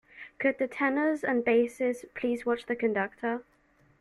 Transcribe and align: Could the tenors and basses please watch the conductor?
Could 0.39 0.57
the 0.57 0.67
tenors 0.67 1.23
and 1.23 1.45
basses 1.45 2.05
please 2.15 2.43
watch 2.43 2.65
the 2.65 2.75
conductor? 2.75 3.43